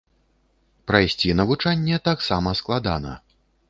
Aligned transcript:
Прайсці 0.93 1.37
навучанне 1.43 2.03
таксама 2.11 2.59
складана. 2.65 3.19